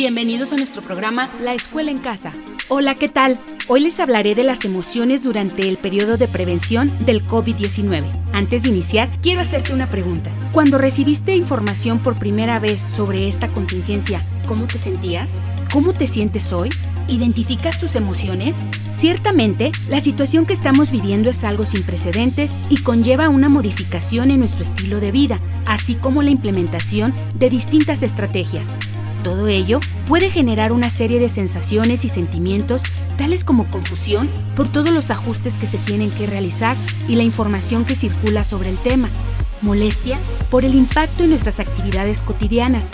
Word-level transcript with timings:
Bienvenidos 0.00 0.54
a 0.54 0.56
nuestro 0.56 0.80
programa 0.80 1.30
La 1.42 1.52
Escuela 1.52 1.90
en 1.90 1.98
Casa. 1.98 2.32
Hola, 2.68 2.94
¿qué 2.94 3.10
tal? 3.10 3.38
Hoy 3.68 3.80
les 3.80 4.00
hablaré 4.00 4.34
de 4.34 4.44
las 4.44 4.64
emociones 4.64 5.22
durante 5.22 5.68
el 5.68 5.76
periodo 5.76 6.16
de 6.16 6.26
prevención 6.26 6.90
del 7.04 7.22
COVID-19. 7.26 8.10
Antes 8.32 8.62
de 8.62 8.70
iniciar, 8.70 9.10
quiero 9.20 9.42
hacerte 9.42 9.74
una 9.74 9.90
pregunta. 9.90 10.30
Cuando 10.52 10.78
recibiste 10.78 11.36
información 11.36 11.98
por 11.98 12.18
primera 12.18 12.58
vez 12.58 12.80
sobre 12.80 13.28
esta 13.28 13.48
contingencia, 13.48 14.22
¿cómo 14.46 14.66
te 14.66 14.78
sentías? 14.78 15.38
¿Cómo 15.70 15.92
te 15.92 16.06
sientes 16.06 16.50
hoy? 16.54 16.70
¿Identificas 17.06 17.78
tus 17.78 17.94
emociones? 17.94 18.68
Ciertamente, 18.92 19.70
la 19.86 20.00
situación 20.00 20.46
que 20.46 20.54
estamos 20.54 20.90
viviendo 20.90 21.28
es 21.28 21.44
algo 21.44 21.66
sin 21.66 21.82
precedentes 21.82 22.56
y 22.70 22.78
conlleva 22.78 23.28
una 23.28 23.50
modificación 23.50 24.30
en 24.30 24.38
nuestro 24.38 24.62
estilo 24.62 24.98
de 24.98 25.12
vida, 25.12 25.40
así 25.66 25.94
como 25.94 26.22
la 26.22 26.30
implementación 26.30 27.12
de 27.34 27.50
distintas 27.50 28.02
estrategias. 28.02 28.74
Todo 29.22 29.48
ello 29.48 29.80
puede 30.06 30.30
generar 30.30 30.72
una 30.72 30.88
serie 30.88 31.20
de 31.20 31.28
sensaciones 31.28 32.04
y 32.04 32.08
sentimientos 32.08 32.82
tales 33.18 33.44
como 33.44 33.70
confusión 33.70 34.30
por 34.56 34.72
todos 34.72 34.90
los 34.90 35.10
ajustes 35.10 35.58
que 35.58 35.66
se 35.66 35.76
tienen 35.76 36.10
que 36.10 36.26
realizar 36.26 36.74
y 37.06 37.16
la 37.16 37.22
información 37.22 37.84
que 37.84 37.94
circula 37.94 38.44
sobre 38.44 38.70
el 38.70 38.78
tema, 38.78 39.10
molestia 39.60 40.18
por 40.50 40.64
el 40.64 40.74
impacto 40.74 41.22
en 41.22 41.30
nuestras 41.30 41.60
actividades 41.60 42.22
cotidianas, 42.22 42.90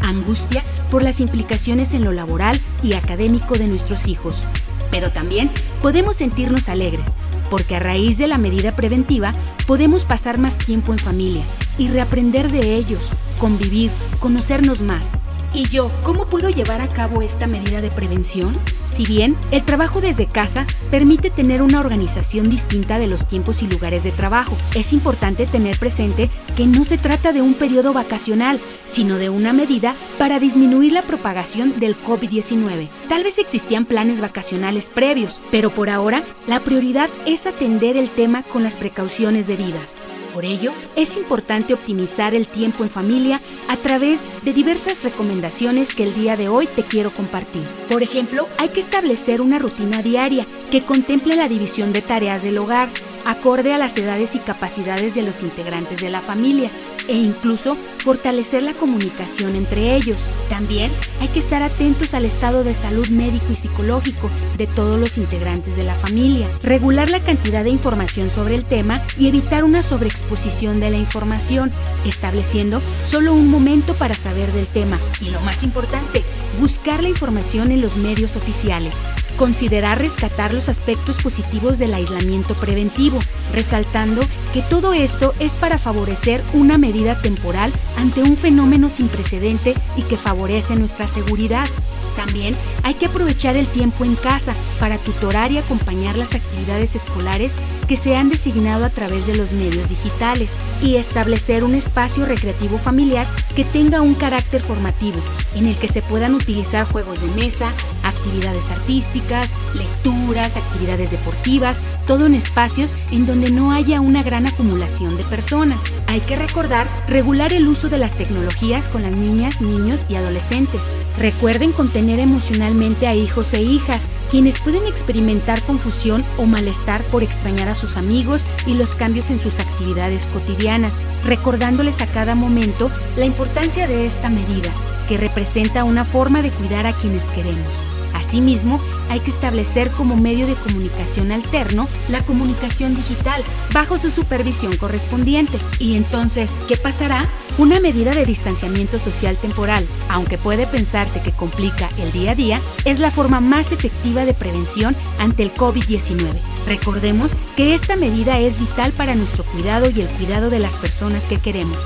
angustia 0.00 0.64
por 0.90 1.04
las 1.04 1.20
implicaciones 1.20 1.94
en 1.94 2.04
lo 2.04 2.12
laboral 2.12 2.60
y 2.82 2.94
académico 2.94 3.54
de 3.54 3.68
nuestros 3.68 4.08
hijos. 4.08 4.42
Pero 4.90 5.12
también 5.12 5.48
podemos 5.80 6.16
sentirnos 6.16 6.68
alegres, 6.68 7.10
porque 7.50 7.76
a 7.76 7.78
raíz 7.78 8.18
de 8.18 8.26
la 8.26 8.38
medida 8.38 8.74
preventiva 8.74 9.32
podemos 9.66 10.04
pasar 10.04 10.38
más 10.38 10.58
tiempo 10.58 10.92
en 10.92 10.98
familia 10.98 11.44
y 11.78 11.86
reaprender 11.86 12.50
de 12.50 12.74
ellos, 12.74 13.10
convivir, 13.38 13.92
conocernos 14.18 14.82
más. 14.82 15.18
¿Y 15.54 15.66
yo 15.68 15.88
cómo 16.02 16.26
puedo 16.26 16.50
llevar 16.50 16.82
a 16.82 16.88
cabo 16.88 17.22
esta 17.22 17.46
medida 17.46 17.80
de 17.80 17.90
prevención? 17.90 18.52
Si 18.84 19.04
bien 19.04 19.36
el 19.50 19.64
trabajo 19.64 20.00
desde 20.00 20.26
casa 20.26 20.66
permite 20.90 21.30
tener 21.30 21.62
una 21.62 21.80
organización 21.80 22.50
distinta 22.50 22.98
de 22.98 23.06
los 23.06 23.26
tiempos 23.26 23.62
y 23.62 23.66
lugares 23.66 24.04
de 24.04 24.10
trabajo, 24.12 24.56
es 24.74 24.92
importante 24.92 25.46
tener 25.46 25.78
presente 25.78 26.28
que 26.56 26.66
no 26.66 26.84
se 26.84 26.98
trata 26.98 27.32
de 27.32 27.40
un 27.40 27.54
periodo 27.54 27.92
vacacional, 27.92 28.60
sino 28.86 29.16
de 29.16 29.30
una 29.30 29.52
medida 29.52 29.94
para 30.18 30.38
disminuir 30.38 30.92
la 30.92 31.02
propagación 31.02 31.80
del 31.80 31.96
COVID-19. 31.96 32.88
Tal 33.08 33.24
vez 33.24 33.38
existían 33.38 33.86
planes 33.86 34.20
vacacionales 34.20 34.90
previos, 34.90 35.40
pero 35.50 35.70
por 35.70 35.88
ahora 35.88 36.22
la 36.46 36.60
prioridad 36.60 37.08
es 37.26 37.46
atender 37.46 37.96
el 37.96 38.10
tema 38.10 38.42
con 38.42 38.62
las 38.62 38.76
precauciones 38.76 39.46
debidas. 39.46 39.96
Por 40.34 40.44
ello, 40.44 40.72
es 40.96 41.16
importante 41.16 41.74
optimizar 41.74 42.34
el 42.34 42.46
tiempo 42.46 42.84
en 42.84 42.90
familia 42.90 43.38
a 43.68 43.76
través 43.76 44.22
de 44.42 44.52
diversas 44.52 45.02
recomendaciones 45.04 45.94
que 45.94 46.04
el 46.04 46.14
día 46.14 46.36
de 46.36 46.48
hoy 46.48 46.66
te 46.66 46.82
quiero 46.82 47.10
compartir. 47.10 47.62
Por 47.90 48.02
ejemplo, 48.02 48.46
hay 48.58 48.68
que 48.68 48.80
establecer 48.80 49.40
una 49.40 49.58
rutina 49.58 50.02
diaria 50.02 50.46
que 50.70 50.82
contemple 50.82 51.36
la 51.36 51.48
división 51.48 51.92
de 51.92 52.02
tareas 52.02 52.42
del 52.42 52.58
hogar, 52.58 52.88
acorde 53.24 53.72
a 53.72 53.78
las 53.78 53.96
edades 53.98 54.34
y 54.34 54.38
capacidades 54.38 55.14
de 55.14 55.22
los 55.22 55.42
integrantes 55.42 56.00
de 56.00 56.10
la 56.10 56.20
familia 56.20 56.70
e 57.08 57.16
incluso 57.16 57.76
fortalecer 58.04 58.62
la 58.62 58.74
comunicación 58.74 59.56
entre 59.56 59.96
ellos. 59.96 60.30
También 60.48 60.90
hay 61.20 61.28
que 61.28 61.38
estar 61.38 61.62
atentos 61.62 62.14
al 62.14 62.24
estado 62.24 62.64
de 62.64 62.74
salud 62.74 63.08
médico 63.08 63.46
y 63.50 63.56
psicológico 63.56 64.30
de 64.56 64.66
todos 64.66 65.00
los 65.00 65.18
integrantes 65.18 65.76
de 65.76 65.84
la 65.84 65.94
familia, 65.94 66.48
regular 66.62 67.08
la 67.08 67.20
cantidad 67.20 67.64
de 67.64 67.70
información 67.70 68.30
sobre 68.30 68.54
el 68.54 68.64
tema 68.64 69.00
y 69.18 69.28
evitar 69.28 69.64
una 69.64 69.82
sobreexposición 69.82 70.80
de 70.80 70.90
la 70.90 70.98
información, 70.98 71.72
estableciendo 72.04 72.82
solo 73.04 73.32
un 73.32 73.50
momento 73.50 73.94
para 73.94 74.14
saber 74.14 74.52
del 74.52 74.66
tema 74.66 74.98
y 75.20 75.30
lo 75.30 75.40
más 75.40 75.62
importante, 75.62 76.22
buscar 76.60 77.02
la 77.02 77.08
información 77.08 77.72
en 77.72 77.80
los 77.80 77.96
medios 77.96 78.36
oficiales. 78.36 78.96
Considerar 79.38 79.98
rescatar 79.98 80.52
los 80.52 80.68
aspectos 80.68 81.16
positivos 81.18 81.78
del 81.78 81.94
aislamiento 81.94 82.54
preventivo, 82.54 83.20
resaltando 83.54 84.20
que 84.52 84.62
todo 84.62 84.94
esto 84.94 85.32
es 85.38 85.52
para 85.52 85.78
favorecer 85.78 86.42
una 86.54 86.76
medida 86.76 87.22
temporal 87.22 87.72
ante 87.96 88.20
un 88.20 88.36
fenómeno 88.36 88.90
sin 88.90 89.06
precedente 89.06 89.74
y 89.96 90.02
que 90.02 90.16
favorece 90.16 90.74
nuestra 90.74 91.06
seguridad. 91.06 91.68
También 92.16 92.56
hay 92.82 92.94
que 92.94 93.06
aprovechar 93.06 93.56
el 93.56 93.68
tiempo 93.68 94.04
en 94.04 94.16
casa 94.16 94.54
para 94.80 94.98
tutorar 94.98 95.52
y 95.52 95.58
acompañar 95.58 96.16
las 96.16 96.34
actividades 96.34 96.96
escolares 96.96 97.54
que 97.86 97.96
se 97.96 98.16
han 98.16 98.30
designado 98.30 98.84
a 98.84 98.90
través 98.90 99.28
de 99.28 99.36
los 99.36 99.52
medios 99.52 99.90
digitales 99.90 100.56
y 100.82 100.96
establecer 100.96 101.62
un 101.62 101.76
espacio 101.76 102.24
recreativo 102.24 102.76
familiar 102.76 103.28
que 103.54 103.62
tenga 103.62 104.02
un 104.02 104.14
carácter 104.14 104.62
formativo, 104.62 105.20
en 105.54 105.66
el 105.66 105.76
que 105.76 105.86
se 105.86 106.02
puedan 106.02 106.34
utilizar 106.34 106.86
juegos 106.90 107.20
de 107.20 107.28
mesa, 107.40 107.72
actividades 108.18 108.70
artísticas, 108.70 109.48
lecturas, 109.74 110.56
actividades 110.56 111.12
deportivas, 111.12 111.80
todo 112.06 112.26
en 112.26 112.34
espacios 112.34 112.92
en 113.10 113.26
donde 113.26 113.50
no 113.50 113.72
haya 113.72 114.00
una 114.00 114.22
gran 114.22 114.46
acumulación 114.46 115.16
de 115.16 115.24
personas. 115.24 115.78
Hay 116.06 116.20
que 116.20 116.36
recordar 116.36 116.86
regular 117.08 117.52
el 117.52 117.68
uso 117.68 117.88
de 117.88 117.98
las 117.98 118.14
tecnologías 118.14 118.88
con 118.88 119.02
las 119.02 119.12
niñas, 119.12 119.60
niños 119.60 120.06
y 120.08 120.16
adolescentes. 120.16 120.90
Recuerden 121.18 121.72
contener 121.72 122.18
emocionalmente 122.18 123.06
a 123.06 123.14
hijos 123.14 123.52
e 123.54 123.62
hijas, 123.62 124.08
quienes 124.30 124.58
pueden 124.58 124.86
experimentar 124.86 125.62
confusión 125.62 126.24
o 126.36 126.46
malestar 126.46 127.02
por 127.04 127.22
extrañar 127.22 127.68
a 127.68 127.74
sus 127.74 127.96
amigos 127.96 128.44
y 128.66 128.74
los 128.74 128.94
cambios 128.94 129.30
en 129.30 129.38
sus 129.38 129.58
actividades 129.58 130.26
cotidianas, 130.26 130.96
recordándoles 131.24 132.00
a 132.00 132.06
cada 132.06 132.34
momento 132.34 132.90
la 133.16 133.26
importancia 133.26 133.86
de 133.86 134.06
esta 134.06 134.28
medida, 134.28 134.70
que 135.08 135.16
representa 135.16 135.84
una 135.84 136.04
forma 136.04 136.42
de 136.42 136.50
cuidar 136.50 136.86
a 136.86 136.92
quienes 136.92 137.30
queremos. 137.30 137.97
Asimismo, 138.28 138.78
hay 139.08 139.20
que 139.20 139.30
establecer 139.30 139.90
como 139.90 140.14
medio 140.14 140.46
de 140.46 140.52
comunicación 140.52 141.32
alterno 141.32 141.88
la 142.10 142.22
comunicación 142.22 142.94
digital 142.94 143.42
bajo 143.72 143.96
su 143.96 144.10
supervisión 144.10 144.76
correspondiente. 144.76 145.56
Y 145.78 145.96
entonces, 145.96 146.58
¿qué 146.68 146.76
pasará? 146.76 147.26
Una 147.56 147.80
medida 147.80 148.10
de 148.10 148.26
distanciamiento 148.26 148.98
social 148.98 149.38
temporal, 149.38 149.86
aunque 150.10 150.36
puede 150.36 150.66
pensarse 150.66 151.22
que 151.22 151.32
complica 151.32 151.88
el 151.96 152.12
día 152.12 152.32
a 152.32 152.34
día, 152.34 152.60
es 152.84 152.98
la 152.98 153.10
forma 153.10 153.40
más 153.40 153.72
efectiva 153.72 154.26
de 154.26 154.34
prevención 154.34 154.94
ante 155.18 155.42
el 155.42 155.54
COVID-19. 155.54 156.30
Recordemos 156.66 157.34
que 157.56 157.72
esta 157.72 157.96
medida 157.96 158.38
es 158.40 158.60
vital 158.60 158.92
para 158.92 159.14
nuestro 159.14 159.42
cuidado 159.42 159.88
y 159.88 160.02
el 160.02 160.08
cuidado 160.08 160.50
de 160.50 160.58
las 160.58 160.76
personas 160.76 161.26
que 161.26 161.38
queremos. 161.38 161.78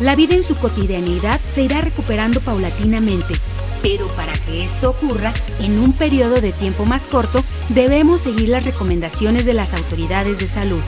La 0.00 0.16
vida 0.16 0.34
en 0.34 0.42
su 0.42 0.56
cotidianidad 0.56 1.40
se 1.48 1.62
irá 1.62 1.80
recuperando 1.80 2.40
paulatinamente, 2.40 3.34
pero 3.82 4.06
para 4.08 4.32
que 4.32 4.64
esto 4.64 4.90
ocurra 4.90 5.32
en 5.60 5.78
un 5.78 5.92
periodo 5.92 6.40
de 6.40 6.52
tiempo 6.52 6.86
más 6.86 7.06
corto, 7.06 7.44
debemos 7.68 8.22
seguir 8.22 8.48
las 8.48 8.64
recomendaciones 8.64 9.44
de 9.44 9.54
las 9.54 9.74
autoridades 9.74 10.38
de 10.38 10.46
salud. 10.46 10.80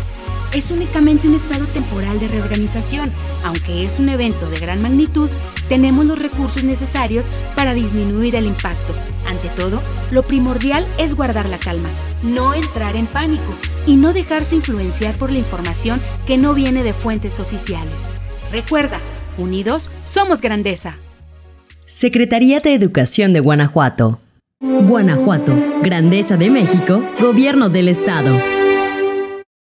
Es 0.55 0.71
únicamente 0.71 1.27
un 1.27 1.34
estado 1.34 1.66
temporal 1.66 2.21
de 2.21 2.28
reorganización, 2.28 3.10
aunque 3.43 3.84
es 3.84 3.99
un 3.99 4.09
evento 4.09 4.49
de 4.49 4.60
gran 4.60 4.81
magnitud, 4.81 5.28
tenemos 5.69 6.06
los 6.06 6.19
recursos 6.19 6.62
necesarios 6.62 7.28
para 7.56 7.75
disminuir 7.75 8.37
el 8.37 8.47
impacto. 8.47 8.94
Ante 9.27 9.49
todo, 9.49 9.83
lo 10.12 10.22
primordial 10.22 10.87
es 10.97 11.15
guardar 11.15 11.49
la 11.49 11.59
calma, 11.59 11.88
no 12.22 12.54
entrar 12.54 12.94
en 12.94 13.06
pánico 13.06 13.53
y 13.84 13.97
no 13.97 14.12
dejarse 14.12 14.54
influenciar 14.54 15.16
por 15.16 15.33
la 15.33 15.41
información 15.41 16.00
que 16.25 16.37
no 16.37 16.54
viene 16.54 16.84
de 16.84 16.93
fuentes 16.93 17.41
oficiales. 17.41 18.09
Recuerda, 18.53 19.00
unidos 19.37 19.91
somos 20.04 20.41
grandeza. 20.41 20.97
Secretaría 21.94 22.59
de 22.59 22.75
Educación 22.75 23.32
de 23.32 23.38
Guanajuato. 23.38 24.19
Guanajuato, 24.60 25.55
Grandeza 25.81 26.37
de 26.37 26.50
México, 26.50 27.09
Gobierno 27.21 27.69
del 27.69 27.87
Estado. 27.87 28.37